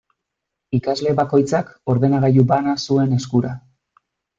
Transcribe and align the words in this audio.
Ikasle 0.77 1.13
bakoitzak 1.21 1.71
ordenagailu 1.95 2.49
bana 2.57 2.77
zuen 2.89 3.19
eskura. 3.23 3.59